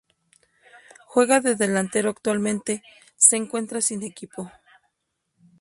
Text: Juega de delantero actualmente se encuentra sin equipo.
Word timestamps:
Juega 1.05 1.41
de 1.41 1.53
delantero 1.53 2.09
actualmente 2.09 2.81
se 3.17 3.35
encuentra 3.37 3.81
sin 3.81 4.01
equipo. 4.01 4.51